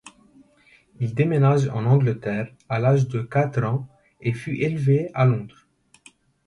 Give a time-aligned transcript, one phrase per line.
[0.99, 3.87] Il déménage en Angleterre à l’âge de quatre ans
[4.19, 5.67] et fut élevé à Londres.